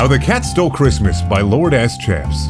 [0.00, 2.46] How the Cat Stole Christmas by Lord Ass Chaps.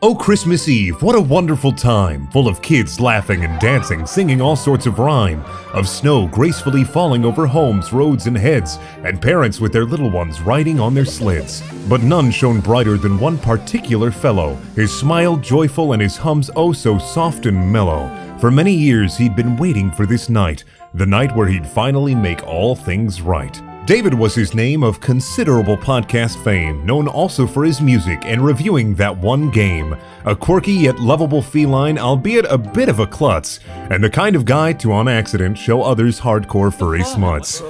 [0.00, 4.54] Oh, Christmas Eve, what a wonderful time, full of kids laughing and dancing, singing all
[4.54, 5.42] sorts of rhyme,
[5.72, 10.40] of snow gracefully falling over homes, roads, and heads, and parents with their little ones
[10.42, 11.60] riding on their sleds.
[11.88, 16.72] But none shone brighter than one particular fellow, his smile joyful and his hums oh
[16.72, 18.08] so soft and mellow.
[18.38, 20.62] For many years he'd been waiting for this night,
[20.94, 23.60] the night where he'd finally make all things right.
[23.84, 28.94] David was his name of considerable podcast fame, known also for his music and reviewing
[28.94, 29.96] that one game.
[30.24, 33.58] A quirky yet lovable feline, albeit a bit of a klutz,
[33.90, 37.60] and the kind of guy to on accident show others hardcore furry smuts.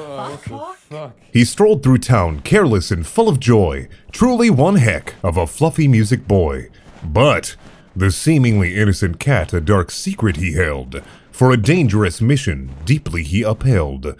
[1.33, 5.89] He strolled through town, careless and full of joy, truly one heck of a fluffy
[5.89, 6.69] music boy.
[7.03, 7.56] But
[7.97, 13.42] the seemingly innocent cat a dark secret he held, for a dangerous mission deeply he
[13.42, 14.15] upheld.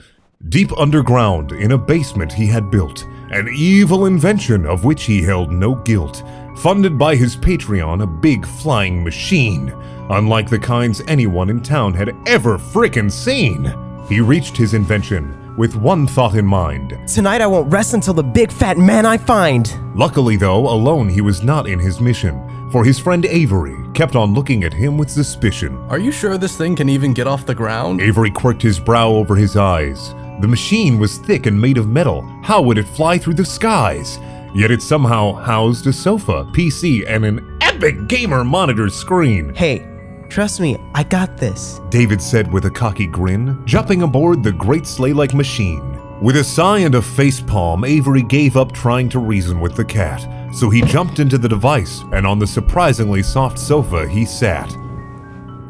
[0.49, 5.53] Deep underground, in a basement he had built, an evil invention of which he held
[5.53, 6.25] no guilt.
[6.59, 9.73] Funded by his Patreon, a big flying machine,
[10.11, 13.73] unlike the kinds anyone in town had ever frickin' seen.
[14.09, 16.99] He reached his invention with one thought in mind.
[17.07, 19.73] Tonight I won't rest until the big fat man I find.
[19.95, 24.35] Luckily, though, alone he was not in his mission, for his friend Avery kept on
[24.35, 25.77] looking at him with suspicion.
[25.89, 28.01] Are you sure this thing can even get off the ground?
[28.01, 30.15] Avery quirked his brow over his eyes.
[30.43, 32.23] The machine was thick and made of metal.
[32.43, 34.19] How would it fly through the skies?
[34.57, 39.55] Yet it somehow housed a sofa, PC, and an epic gamer monitor screen.
[39.55, 39.87] Hey,
[40.29, 41.81] trust me, I got this.
[41.91, 45.97] David said with a cocky grin, jumping aboard the great sleigh like machine.
[46.21, 50.27] With a sigh and a facepalm, Avery gave up trying to reason with the cat.
[50.53, 54.77] So he jumped into the device, and on the surprisingly soft sofa he sat.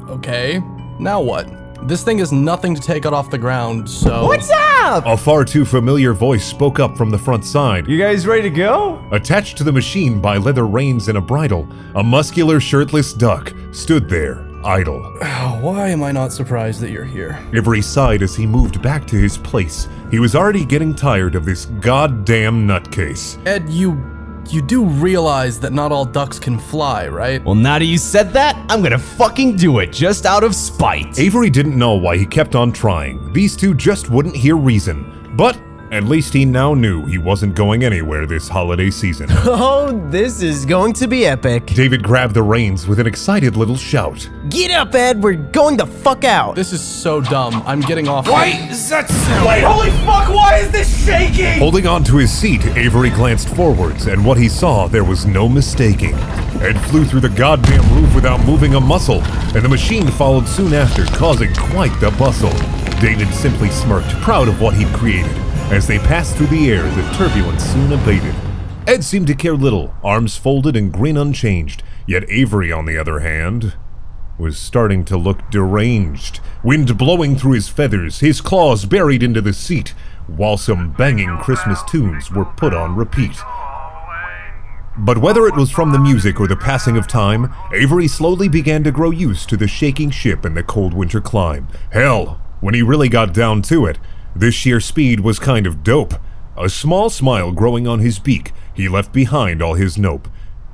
[0.09, 0.63] Okay,
[0.99, 1.62] now what?
[1.85, 4.25] This thing is nothing to take it off the ground, so.
[4.27, 5.05] What's up?
[5.05, 7.89] A far too familiar voice spoke up from the front side.
[7.89, 9.05] You guys ready to go?
[9.11, 14.09] Attached to the machine by leather reins and a bridle, a muscular, shirtless duck stood
[14.09, 15.01] there, idle.
[15.61, 17.37] Why am I not surprised that you're here?
[17.53, 19.89] Avery sighed as he moved back to his place.
[20.13, 23.45] He was already getting tired of this goddamn nutcase.
[23.45, 24.01] Ed, you.
[24.49, 27.43] You do realize that not all ducks can fly, right?
[27.45, 31.19] Well, now that you said that, I'm gonna fucking do it just out of spite.
[31.19, 33.33] Avery didn't know why he kept on trying.
[33.33, 35.33] These two just wouldn't hear reason.
[35.37, 35.59] But
[35.93, 39.29] at least he now knew he wasn't going anywhere this holiday season.
[39.55, 41.67] Oh, this is going to be epic.
[41.67, 44.29] David grabbed the reins with an excited little shout.
[44.49, 45.23] Get up, Ed.
[45.23, 46.55] We're going the fuck out.
[46.55, 47.63] This is so dumb.
[47.67, 48.27] I'm getting off.
[48.27, 49.11] is that
[49.47, 51.59] Wait, holy fuck, why is this shaking?
[51.59, 55.49] Holding on to his seat, Avery glanced forwards, and what he saw there was no
[55.49, 56.15] mistaking.
[56.63, 59.21] Ed flew through the goddamn roof without moving a muscle,
[59.55, 62.53] and the machine followed soon after, causing quite the bustle.
[63.01, 65.42] David simply smirked, proud of what he'd created.
[65.73, 68.35] As they passed through the air, the turbulence soon abated.
[68.87, 71.83] Ed seemed to care little, arms folded and grin unchanged.
[72.07, 73.73] Yet Avery, on the other hand,
[74.37, 76.41] was starting to look deranged.
[76.63, 79.95] Wind blowing through his feathers, his claws buried into the seat,
[80.27, 83.39] while some banging Christmas tunes were put on repeat.
[84.99, 88.85] But whether it was from the music or the passing of time, Avery slowly began
[88.85, 91.67] to grow used to the shaking ship and the cold winter clime.
[91.93, 93.99] Hell, when he really got down to it,
[94.35, 96.15] this sheer speed was kind of dope.
[96.57, 100.29] A small smile growing on his beak, he left behind all his nope.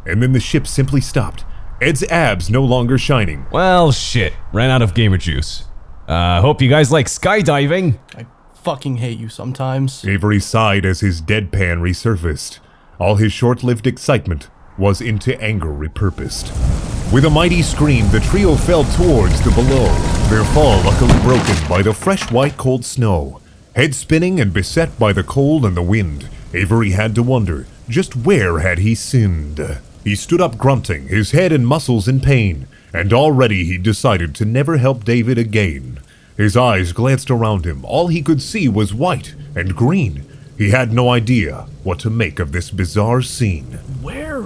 [0.06, 1.44] And then the ship simply stopped,
[1.80, 3.46] Ed's abs no longer shining.
[3.52, 4.32] Well, shit.
[4.52, 5.64] Ran out of gamer juice.
[6.08, 7.98] Uh, hope you guys like skydiving.
[8.16, 10.04] I fucking hate you sometimes.
[10.04, 12.58] Avery sighed as his deadpan resurfaced.
[12.98, 16.52] All his short lived excitement was into anger repurposed.
[17.12, 19.86] With a mighty scream, the trio fell towards the below,
[20.28, 23.40] their fall luckily broken by the fresh white cold snow.
[23.78, 28.16] Head spinning and beset by the cold and the wind, Avery had to wonder just
[28.16, 29.78] where had he sinned.
[30.02, 34.44] He stood up grunting, his head and muscles in pain, and already he decided to
[34.44, 36.00] never help David again.
[36.36, 37.84] His eyes glanced around him.
[37.84, 40.26] All he could see was white and green.
[40.56, 43.78] He had no idea what to make of this bizarre scene.
[44.02, 44.42] Where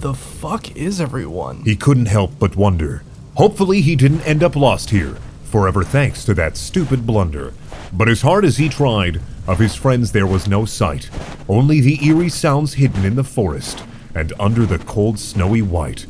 [0.00, 1.62] the fuck is everyone?
[1.62, 3.04] He couldn't help but wonder.
[3.36, 7.54] Hopefully, he didn't end up lost here, forever thanks to that stupid blunder.
[7.92, 11.08] But as hard as he tried, of his friends there was no sight,
[11.48, 13.84] only the eerie sounds hidden in the forest
[14.14, 16.06] and under the cold snowy white.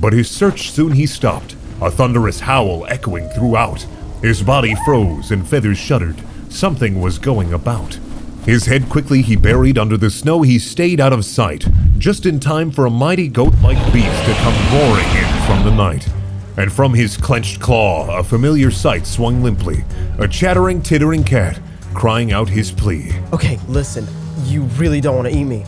[0.00, 3.86] But his search soon he stopped, a thunderous howl echoing throughout.
[4.22, 6.22] His body froze and feathers shuddered.
[6.48, 7.98] Something was going about.
[8.44, 11.66] His head quickly he buried under the snow, he stayed out of sight,
[11.98, 15.74] just in time for a mighty goat like beast to come roaring in from the
[15.74, 16.08] night.
[16.56, 19.84] And from his clenched claw, a familiar sight swung limply
[20.18, 21.60] a chattering, tittering cat,
[21.92, 23.12] crying out his plea.
[23.32, 24.06] Okay, listen.
[24.44, 25.64] You really don't want to eat me.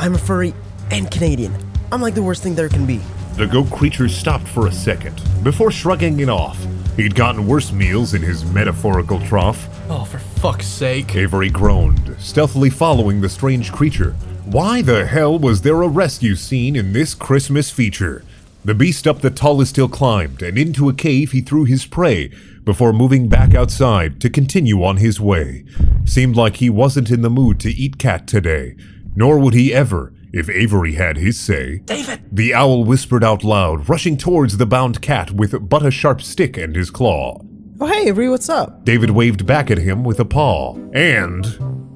[0.00, 0.54] I'm a furry
[0.90, 1.54] and Canadian.
[1.92, 3.00] I'm like the worst thing there can be.
[3.36, 6.58] The goat creature stopped for a second before shrugging it off.
[6.96, 9.68] He'd gotten worse meals in his metaphorical trough.
[9.88, 11.14] Oh, for fuck's sake.
[11.14, 14.12] Avery groaned, stealthily following the strange creature.
[14.44, 18.24] Why the hell was there a rescue scene in this Christmas feature?
[18.64, 22.30] The beast up the tallest hill climbed, and into a cave he threw his prey
[22.62, 25.64] before moving back outside to continue on his way.
[26.04, 28.76] Seemed like he wasn't in the mood to eat cat today,
[29.16, 31.78] nor would he ever if Avery had his say.
[31.78, 32.20] David!
[32.30, 36.56] The owl whispered out loud, rushing towards the bound cat with but a sharp stick
[36.56, 37.42] and his claw.
[37.80, 38.84] Oh, hey, Avery, what's up?
[38.84, 40.76] David waved back at him with a paw.
[40.94, 41.44] And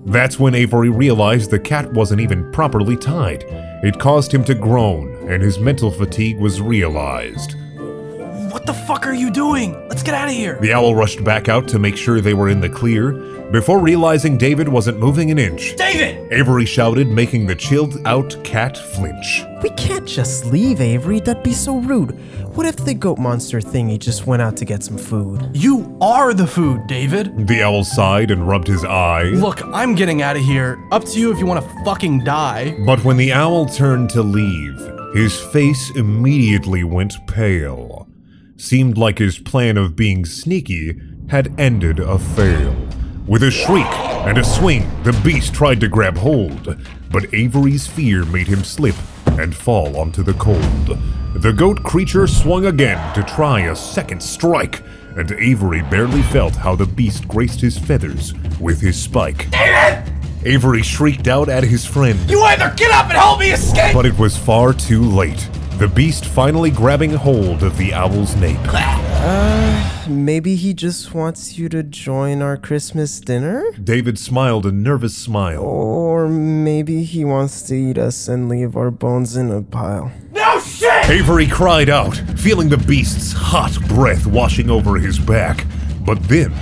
[0.06, 3.44] that's when Avery realized the cat wasn't even properly tied.
[3.84, 7.54] It caused him to groan, and his mental fatigue was realized.
[8.52, 9.72] What the fuck are you doing?
[9.88, 10.58] Let's get out of here.
[10.60, 13.12] The owl rushed back out to make sure they were in the clear.
[13.50, 16.32] Before realizing David wasn't moving an inch, David!
[16.32, 19.44] Avery shouted, making the chilled out cat flinch.
[19.62, 21.20] We can't just leave, Avery.
[21.20, 22.18] That'd be so rude.
[22.56, 25.48] What if the goat monster thingy just went out to get some food?
[25.52, 27.46] You are the food, David.
[27.46, 29.24] The owl sighed and rubbed his eye.
[29.24, 30.78] Look, I'm getting out of here.
[30.90, 32.76] Up to you if you want to fucking die.
[32.84, 38.06] But when the owl turned to leave, his face immediately went pale.
[38.58, 42.76] Seemed like his plan of being sneaky had ended a fail.
[43.26, 43.86] With a shriek
[44.26, 46.76] and a swing, the beast tried to grab hold,
[47.10, 48.94] but Avery's fear made him slip
[49.38, 50.98] and fall onto the cold.
[51.34, 54.82] The goat creature swung again to try a second strike,
[55.16, 59.48] and Avery barely felt how the beast graced his feathers with his spike.
[60.46, 62.18] Avery shrieked out at his friend.
[62.30, 63.92] You either get up and help me escape!
[63.92, 65.50] But it was far too late.
[65.78, 68.56] The beast finally grabbing hold of the owl's nape.
[68.66, 70.04] Ah.
[70.06, 73.64] Uh, maybe he just wants you to join our Christmas dinner?
[73.82, 75.64] David smiled a nervous smile.
[75.64, 80.12] Or maybe he wants to eat us and leave our bones in a pile.
[80.30, 81.10] No shit!
[81.10, 85.66] Avery cried out, feeling the beast's hot breath washing over his back.
[86.02, 86.54] But then,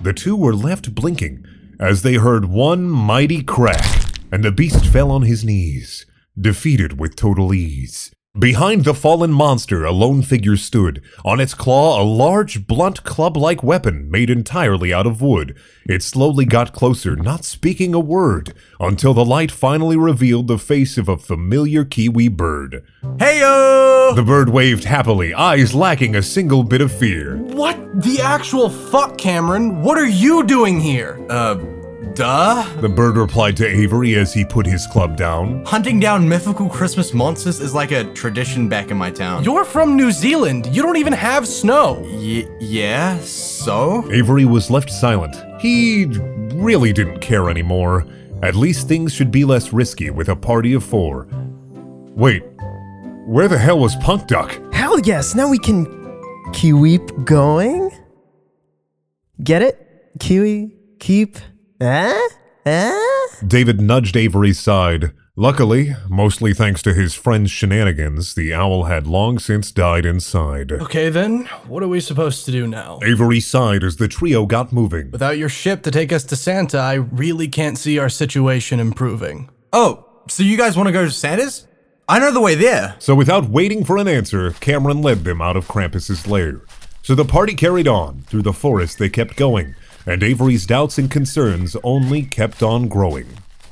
[0.00, 1.46] the two were left blinking
[1.78, 6.06] as they heard one mighty crack, and the beast fell on his knees,
[6.38, 8.14] defeated with total ease.
[8.38, 11.02] Behind the fallen monster, a lone figure stood.
[11.24, 15.56] On its claw, a large, blunt, club like weapon made entirely out of wood.
[15.86, 20.98] It slowly got closer, not speaking a word, until the light finally revealed the face
[20.98, 22.84] of a familiar Kiwi bird.
[23.02, 24.14] Heyo!
[24.14, 27.38] The bird waved happily, eyes lacking a single bit of fear.
[27.38, 29.80] What the actual fuck, Cameron?
[29.80, 31.24] What are you doing here?
[31.30, 31.54] Uh,
[32.14, 32.64] duh?
[32.80, 35.64] The bird replied to Avery as he put his club down.
[35.64, 39.44] Hunting down mythical Christmas monsters is like a tradition back in my town.
[39.44, 40.66] You're from New Zealand.
[40.74, 42.00] You don't even have snow.
[42.02, 44.10] Y- yeah, so?
[44.12, 45.36] Avery was left silent.
[45.60, 46.06] He
[46.54, 48.06] really didn't care anymore.
[48.42, 51.26] At least things should be less risky with a party of four.
[52.14, 52.42] Wait,
[53.26, 54.58] where the hell was Punk Duck?
[54.72, 55.86] Hell yes, now we can
[56.52, 57.90] keep going?
[59.42, 59.82] Get it?
[60.20, 61.36] Kiwi, keep,
[61.80, 62.28] eh?
[62.64, 62.98] Eh?
[63.46, 65.12] David nudged Avery's side.
[65.38, 70.72] Luckily, mostly thanks to his friend's shenanigans, the owl had long since died inside.
[70.72, 72.98] Okay, then, what are we supposed to do now?
[73.04, 75.10] Avery sighed as the trio got moving.
[75.10, 79.50] Without your ship to take us to Santa, I really can't see our situation improving.
[79.74, 81.66] Oh, so you guys want to go to Santa's?
[82.08, 82.96] I know the way there.
[82.98, 86.62] So without waiting for an answer, Cameron led them out of Krampus's lair.
[87.02, 88.22] So the party carried on.
[88.22, 89.74] Through the forest they kept going,
[90.06, 93.26] and Avery's doubts and concerns only kept on growing.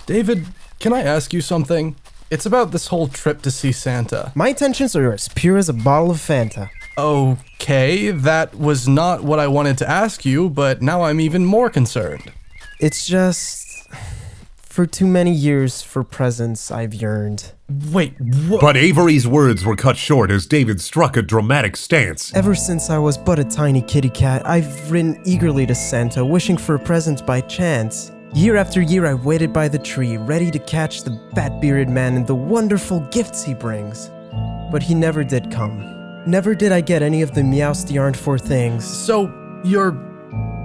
[0.06, 0.46] David,
[0.80, 1.96] can I ask you something?
[2.30, 4.32] It's about this whole trip to see Santa.
[4.34, 6.68] My intentions are as pure as a bottle of Fanta.
[6.98, 11.70] Okay, that was not what I wanted to ask you, but now I'm even more
[11.70, 12.32] concerned.
[12.80, 13.73] It's just.
[14.74, 17.52] For too many years for presents, I've yearned.
[17.92, 18.60] Wait, what?
[18.60, 22.34] But Avery's words were cut short as David struck a dramatic stance.
[22.34, 26.56] Ever since I was but a tiny kitty cat, I've ridden eagerly to Santa, wishing
[26.56, 28.10] for a present by chance.
[28.34, 32.16] Year after year, I waited by the tree, ready to catch the bat bearded man
[32.16, 34.10] and the wonderful gifts he brings.
[34.72, 35.78] But he never did come.
[36.26, 38.84] Never did I get any of the meowst yarned for things.
[38.84, 39.92] So, you're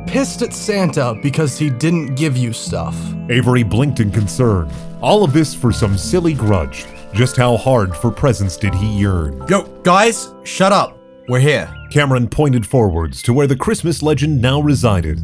[0.10, 2.96] pissed at Santa because he didn't give you stuff.
[3.30, 4.68] Avery blinked in concern.
[5.02, 6.88] All of this for some silly grudge.
[7.14, 9.46] Just how hard for presents did he yearn?
[9.48, 10.98] Yo, guys, shut up.
[11.28, 11.72] We're here.
[11.92, 15.20] Cameron pointed forwards to where the Christmas legend now resided,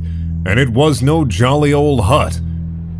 [0.45, 2.39] and it was no jolly old hut,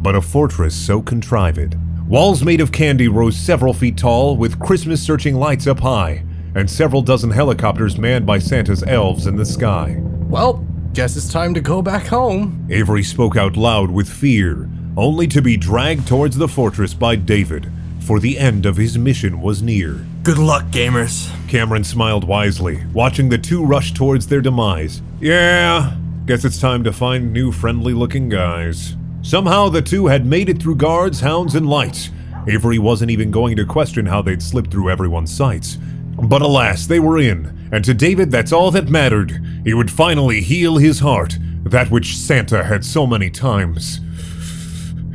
[0.02, 1.76] but a fortress so contrived.
[2.08, 6.24] Walls made of candy rose several feet tall, with Christmas searching lights up high,
[6.56, 9.98] and several dozen helicopters manned by Santa's elves in the sky.
[10.00, 12.66] Well, guess it's time to go back home.
[12.70, 17.70] Avery spoke out loud with fear, only to be dragged towards the fortress by David,
[18.00, 20.06] for the end of his mission was near.
[20.24, 21.30] Good luck, gamers.
[21.50, 25.02] Cameron smiled wisely, watching the two rush towards their demise.
[25.20, 25.98] Yeah,
[26.28, 28.96] guess it's time to find new friendly looking guys.
[29.22, 32.10] Somehow the two had made it through guards, hounds, and lights.
[32.48, 35.78] Avery wasn't even going to question how they'd slipped through everyone's sights.
[36.18, 39.42] But alas, they were in, and to David that's all that mattered.
[39.64, 44.00] He would finally heal his heart, that which Santa had so many times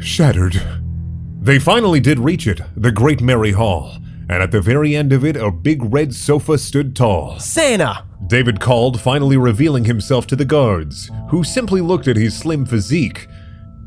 [0.01, 0.61] shattered.
[1.41, 3.97] They finally did reach it, the Great Merry Hall,
[4.29, 7.39] and at the very end of it, a big red sofa stood tall.
[7.39, 8.05] Santa!
[8.27, 13.27] David called, finally revealing himself to the guards, who simply looked at his slim physique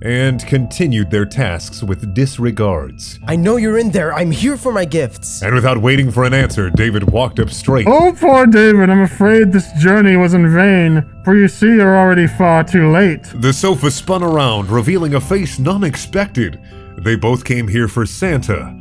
[0.03, 3.19] and continued their tasks with disregards.
[3.25, 4.13] I know you're in there.
[4.13, 5.41] I'm here for my gifts.
[5.41, 7.87] And without waiting for an answer, David walked up straight.
[7.87, 12.27] Oh, poor David, I'm afraid this journey was in vain, for you see you're already
[12.27, 13.23] far too late.
[13.35, 16.59] The sofa spun around, revealing a face none expected.
[16.97, 18.77] They both came here for Santa,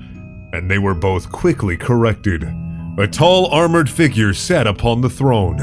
[0.53, 2.43] and they were both quickly corrected.
[2.99, 5.61] A tall, armored figure sat upon the throne.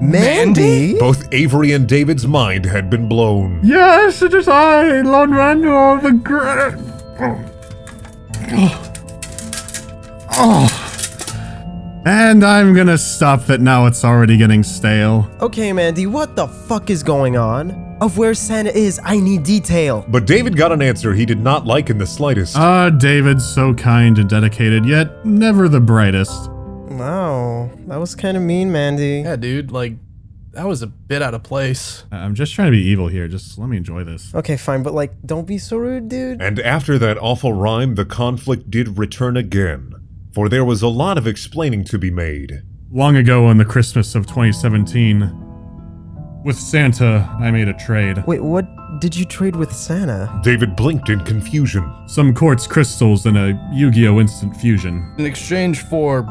[0.00, 0.98] Mandy?
[0.98, 3.60] Both Avery and David's mind had been blown.
[3.62, 6.74] Yes, it is I, Lord Randall the Great.
[10.32, 10.76] Oh.
[12.06, 15.30] And I'm gonna stop that now it's already getting stale.
[15.40, 17.98] Okay, Mandy, what the fuck is going on?
[18.00, 20.06] Of where Santa is, I need detail.
[20.08, 22.56] But David got an answer he did not like in the slightest.
[22.56, 26.48] Ah, David's so kind and dedicated, yet never the brightest.
[27.00, 29.22] Wow, that was kind of mean, Mandy.
[29.24, 29.94] Yeah, dude, like,
[30.52, 32.04] that was a bit out of place.
[32.12, 34.34] I'm just trying to be evil here, just let me enjoy this.
[34.34, 36.42] Okay, fine, but like, don't be so rude, dude.
[36.42, 39.94] And after that awful rhyme, the conflict did return again,
[40.34, 42.62] for there was a lot of explaining to be made.
[42.90, 45.46] Long ago on the Christmas of 2017,
[46.44, 48.24] with Santa, I made a trade.
[48.26, 48.66] Wait, what
[49.00, 50.40] did you trade with Santa?
[50.42, 51.90] David blinked in confusion.
[52.08, 54.18] Some quartz crystals and a Yu Gi Oh!
[54.20, 55.14] instant fusion.
[55.18, 56.22] In exchange for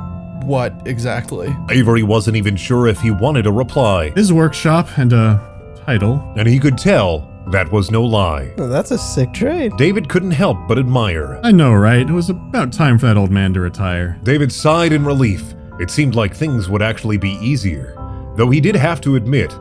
[0.44, 1.54] what exactly?
[1.70, 5.40] Avery wasn't even sure if he wanted a reply, His workshop and a
[5.86, 6.34] title.
[6.38, 8.54] and he could tell that was no lie.
[8.60, 9.76] Oh, that's a sick trade.
[9.78, 11.40] David couldn't help but admire.
[11.44, 12.08] I know, right?
[12.08, 14.20] It was about time for that old man to retire.
[14.24, 15.56] David sighed in relief.
[15.80, 17.96] It seemed like things would actually be easier.
[18.36, 19.52] Though he did have to admit,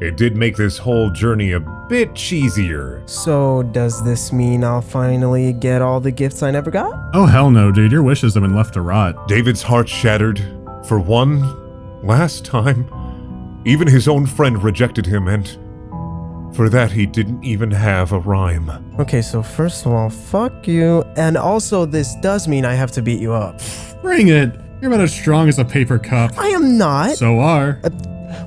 [0.00, 3.08] it did make this whole journey a bit cheesier.
[3.08, 6.92] So, does this mean I'll finally get all the gifts I never got?
[7.14, 7.92] Oh, hell no, dude.
[7.92, 9.28] Your wishes have been left to rot.
[9.28, 10.42] David's heart shattered.
[10.86, 11.40] For one
[12.04, 15.46] last time, even his own friend rejected him, and
[16.54, 18.70] for that he didn't even have a rhyme.
[18.98, 21.02] Okay, so first of all, fuck you.
[21.16, 23.60] And also, this does mean I have to beat you up.
[24.02, 24.54] Bring it.
[24.80, 26.36] You're about as strong as a paper cup.
[26.36, 27.12] I am not.
[27.16, 27.80] So are.
[27.82, 27.90] Uh,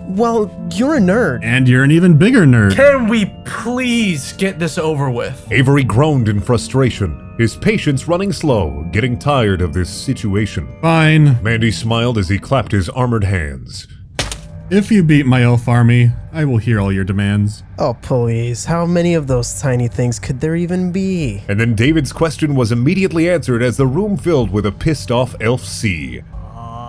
[0.08, 1.40] well, you're a nerd.
[1.44, 2.76] And you're an even bigger nerd.
[2.76, 5.52] Can we please get this over with?
[5.52, 10.68] Avery groaned in frustration, his patience running slow, getting tired of this situation.
[10.82, 11.42] Fine.
[11.44, 13.88] Mandy smiled as he clapped his armored hands.
[14.70, 17.64] If you beat my elf army, I will hear all your demands.
[17.80, 18.66] Oh, please.
[18.66, 21.42] How many of those tiny things could there even be?
[21.48, 25.36] And then David's question was immediately answered as the room filled with a pissed off
[25.40, 26.22] elf C.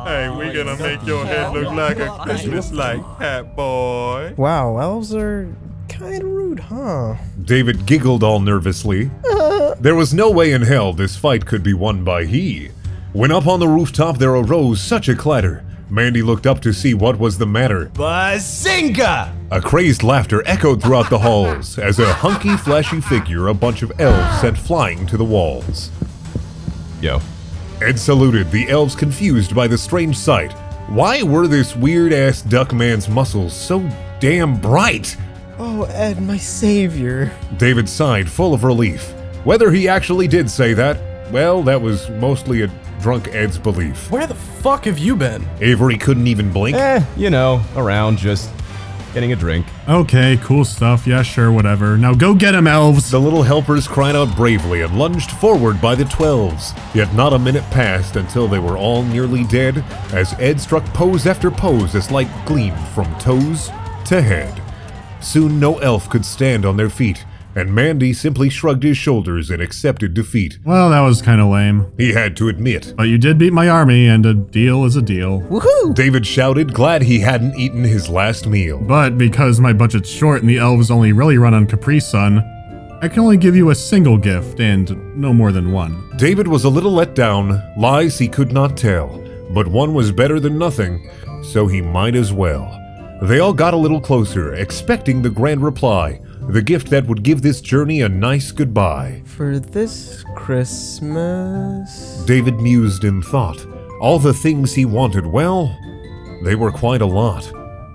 [0.09, 4.33] Hey, we gonna make your head look like a Christmas light, hat boy.
[4.39, 5.55] Wow, elves are
[5.91, 7.17] kind of rude, huh?
[7.45, 9.11] David giggled all nervously.
[9.81, 12.71] There was no way in hell this fight could be won by he.
[13.13, 16.95] When up on the rooftop there arose such a clatter, Mandy looked up to see
[16.95, 17.91] what was the matter.
[17.93, 19.31] Bazinga!
[19.53, 23.93] A crazed laughter echoed throughout the halls as a hunky, flashy figure a bunch of
[24.01, 25.91] elves sent flying to the walls.
[27.03, 27.21] Yo.
[27.81, 30.53] Ed saluted, the elves confused by the strange sight.
[30.89, 35.17] Why were this weird ass duck man's muscles so damn bright?
[35.59, 37.31] Oh, Ed, my savior.
[37.57, 39.13] David sighed, full of relief.
[39.45, 40.99] Whether he actually did say that,
[41.31, 42.71] well, that was mostly a
[43.01, 44.11] drunk Ed's belief.
[44.11, 45.47] Where the fuck have you been?
[45.61, 46.77] Avery couldn't even blink.
[46.77, 48.51] Eh, you know, around just
[49.13, 49.67] getting a drink.
[49.89, 51.07] Okay, cool stuff.
[51.07, 51.97] Yeah, sure, whatever.
[51.97, 53.11] Now go get him, elves.
[53.11, 56.73] The little helpers cried out bravely and lunged forward by the twelves.
[56.95, 61.27] Yet not a minute passed until they were all nearly dead, as Ed struck pose
[61.27, 63.71] after pose as light gleamed from toes
[64.07, 64.63] to head.
[65.21, 67.25] Soon no elf could stand on their feet,
[67.55, 70.59] and Mandy simply shrugged his shoulders and accepted defeat.
[70.65, 71.93] Well, that was kind of lame.
[71.97, 72.95] He had to admit.
[72.97, 75.41] But you did beat my army, and a deal is a deal.
[75.43, 75.95] Woohoo!
[75.95, 78.79] David shouted, glad he hadn't eaten his last meal.
[78.79, 82.39] But because my budget's short and the elves only really run on Capri Sun,
[83.01, 86.17] I can only give you a single gift and no more than one.
[86.17, 90.41] David was a little let down, lies he could not tell, but one was better
[90.41, 91.09] than nothing,
[91.45, 92.75] so he might as well.
[93.23, 97.43] They all got a little closer, expecting the grand reply, the gift that would give
[97.43, 99.23] this journey a nice goodbye.
[99.27, 102.25] For this Christmas.
[102.27, 103.67] David mused in thought.
[104.01, 105.77] All the things he wanted, well,
[106.45, 107.45] they were quite a lot.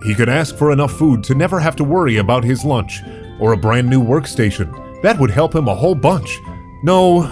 [0.05, 3.01] He could ask for enough food to never have to worry about his lunch,
[3.39, 5.01] or a brand new workstation.
[5.01, 6.39] That would help him a whole bunch.
[6.83, 7.24] No,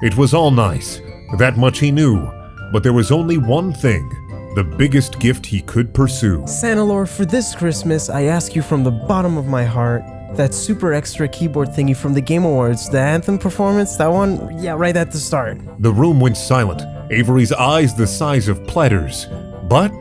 [0.00, 1.02] it was all nice.
[1.38, 2.26] That much he knew.
[2.72, 4.08] But there was only one thing
[4.54, 6.38] the biggest gift he could pursue.
[6.42, 10.02] Santalor, for this Christmas, I ask you from the bottom of my heart
[10.36, 14.72] that super extra keyboard thingy from the Game Awards, the anthem performance, that one, yeah,
[14.72, 15.58] right at the start.
[15.80, 19.26] The room went silent, Avery's eyes the size of platters.
[19.68, 19.92] But,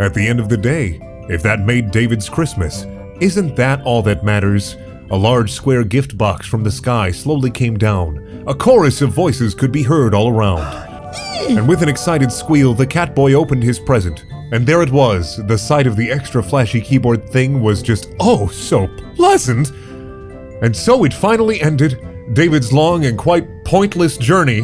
[0.00, 2.86] at the end of the day, if that made David's Christmas,
[3.20, 4.76] isn't that all that matters?
[5.10, 8.44] A large square gift box from the sky slowly came down.
[8.46, 10.86] A chorus of voices could be heard all around.
[11.48, 14.22] And with an excited squeal, the cat boy opened his present.
[14.50, 15.36] And there it was.
[15.46, 19.70] The sight of the extra flashy keyboard thing was just oh so pleasant.
[20.62, 21.98] And so it finally ended
[22.32, 24.60] David's long and quite pointless journey.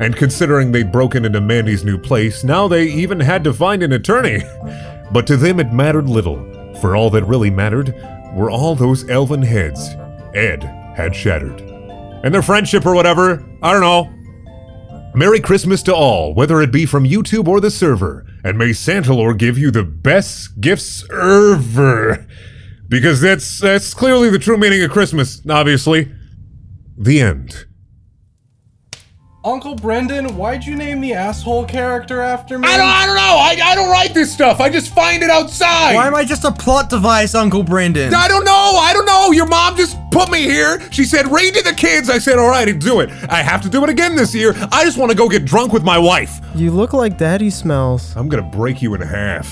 [0.00, 3.92] And considering they'd broken into Mandy's new place, now they even had to find an
[3.92, 4.42] attorney.
[5.12, 6.36] But to them it mattered little,
[6.80, 7.94] for all that really mattered
[8.34, 9.88] were all those elven heads
[10.34, 10.64] Ed
[10.96, 11.60] had shattered.
[12.24, 14.12] And their friendship or whatever, I don't know.
[15.14, 19.12] Merry Christmas to all, whether it be from YouTube or the server, and may Santa
[19.12, 22.24] Lord give you the best gifts ever.
[22.88, 26.12] Because that's that's clearly the true meaning of Christmas, obviously.
[26.96, 27.66] The end.
[29.46, 32.66] Uncle Brendan, why'd you name the asshole character after me?
[32.66, 33.22] I don't, I don't know.
[33.22, 34.58] I, I don't write this stuff.
[34.58, 35.94] I just find it outside.
[35.94, 38.12] Why am I just a plot device, Uncle Brendan?
[38.12, 38.52] I don't know.
[38.52, 39.30] I don't know.
[39.30, 40.80] Your mom just put me here.
[40.90, 42.10] She said, read to the kids.
[42.10, 43.08] I said, all right, do it.
[43.28, 44.52] I have to do it again this year.
[44.72, 46.40] I just want to go get drunk with my wife.
[46.56, 48.16] You look like daddy smells.
[48.16, 49.46] I'm going to break you in half.